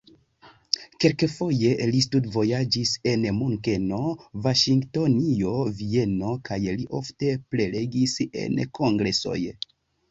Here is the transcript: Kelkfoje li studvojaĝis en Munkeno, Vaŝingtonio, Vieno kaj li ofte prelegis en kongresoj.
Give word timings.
Kelkfoje 1.03 1.73
li 1.91 1.99
studvojaĝis 2.05 2.95
en 3.13 3.29
Munkeno, 3.41 4.01
Vaŝingtonio, 4.47 5.55
Vieno 5.85 6.35
kaj 6.51 6.61
li 6.67 6.91
ofte 7.03 7.35
prelegis 7.55 8.21
en 8.47 8.63
kongresoj. 8.83 9.41